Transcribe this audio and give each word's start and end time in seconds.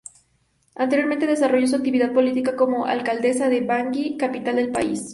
Anteriormente 0.73 1.27
desarrolló 1.27 1.67
su 1.67 1.75
actividad 1.75 2.11
política 2.11 2.55
como 2.55 2.87
alcaldesa 2.87 3.49
de 3.49 3.61
Bangui, 3.61 4.17
capital 4.17 4.55
del 4.55 4.71
país. 4.71 5.09